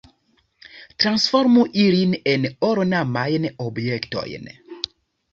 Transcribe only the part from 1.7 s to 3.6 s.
ilin en ornamajn